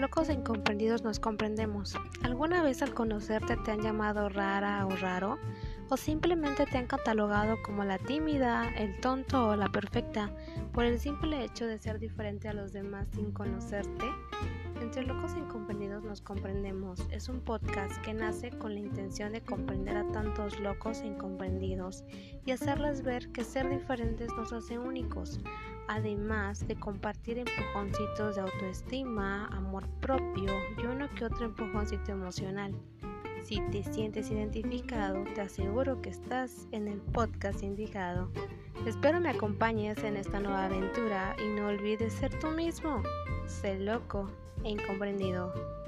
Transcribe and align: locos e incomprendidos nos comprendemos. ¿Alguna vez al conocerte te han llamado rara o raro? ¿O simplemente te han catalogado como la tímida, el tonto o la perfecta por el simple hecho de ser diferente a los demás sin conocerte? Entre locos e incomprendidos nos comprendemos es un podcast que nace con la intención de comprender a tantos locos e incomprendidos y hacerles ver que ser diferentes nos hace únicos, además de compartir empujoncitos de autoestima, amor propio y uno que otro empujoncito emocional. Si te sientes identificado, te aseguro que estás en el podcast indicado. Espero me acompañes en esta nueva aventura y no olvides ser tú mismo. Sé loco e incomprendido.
locos 0.00 0.30
e 0.30 0.32
incomprendidos 0.32 1.02
nos 1.02 1.20
comprendemos. 1.20 1.94
¿Alguna 2.22 2.62
vez 2.62 2.80
al 2.80 2.94
conocerte 2.94 3.56
te 3.58 3.70
han 3.70 3.82
llamado 3.82 4.30
rara 4.30 4.86
o 4.86 4.96
raro? 4.96 5.38
¿O 5.90 5.96
simplemente 5.98 6.64
te 6.64 6.78
han 6.78 6.86
catalogado 6.86 7.56
como 7.62 7.84
la 7.84 7.98
tímida, 7.98 8.70
el 8.76 8.98
tonto 9.00 9.48
o 9.48 9.56
la 9.56 9.68
perfecta 9.68 10.30
por 10.72 10.84
el 10.84 10.98
simple 10.98 11.44
hecho 11.44 11.66
de 11.66 11.78
ser 11.78 11.98
diferente 11.98 12.48
a 12.48 12.54
los 12.54 12.72
demás 12.72 13.08
sin 13.12 13.30
conocerte? 13.32 14.06
Entre 14.80 15.04
locos 15.04 15.34
e 15.34 15.40
incomprendidos 15.40 15.79
nos 16.02 16.20
comprendemos 16.20 17.06
es 17.10 17.28
un 17.28 17.40
podcast 17.40 18.00
que 18.02 18.14
nace 18.14 18.50
con 18.50 18.74
la 18.74 18.80
intención 18.80 19.32
de 19.32 19.40
comprender 19.40 19.96
a 19.96 20.10
tantos 20.12 20.58
locos 20.60 21.00
e 21.00 21.06
incomprendidos 21.06 22.04
y 22.44 22.50
hacerles 22.52 23.02
ver 23.02 23.30
que 23.32 23.44
ser 23.44 23.68
diferentes 23.68 24.30
nos 24.36 24.52
hace 24.52 24.78
únicos, 24.78 25.40
además 25.88 26.66
de 26.66 26.76
compartir 26.76 27.38
empujoncitos 27.38 28.36
de 28.36 28.42
autoestima, 28.42 29.46
amor 29.48 29.88
propio 30.00 30.52
y 30.78 30.86
uno 30.86 31.08
que 31.14 31.24
otro 31.24 31.46
empujoncito 31.46 32.12
emocional. 32.12 32.74
Si 33.44 33.60
te 33.70 33.82
sientes 33.82 34.30
identificado, 34.30 35.24
te 35.34 35.40
aseguro 35.40 36.00
que 36.02 36.10
estás 36.10 36.68
en 36.72 36.88
el 36.88 37.00
podcast 37.00 37.62
indicado. 37.62 38.30
Espero 38.86 39.20
me 39.20 39.30
acompañes 39.30 40.02
en 40.04 40.16
esta 40.16 40.40
nueva 40.40 40.66
aventura 40.66 41.36
y 41.38 41.48
no 41.58 41.68
olvides 41.68 42.12
ser 42.12 42.38
tú 42.38 42.48
mismo. 42.48 43.02
Sé 43.46 43.78
loco 43.78 44.30
e 44.64 44.70
incomprendido. 44.70 45.79